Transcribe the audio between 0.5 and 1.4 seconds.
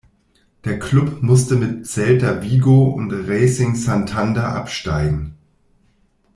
Der Klub